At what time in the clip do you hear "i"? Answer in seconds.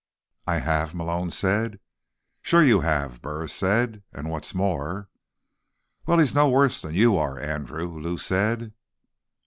0.47-0.57